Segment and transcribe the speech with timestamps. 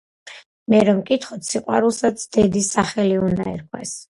[0.73, 3.95] მე რომ მკითხოთ, სიყვარულსაც დედის სახელი უნდა ერქვას...